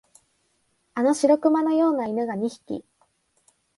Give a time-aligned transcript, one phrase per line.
[0.95, 2.83] あの白熊のような犬が二匹、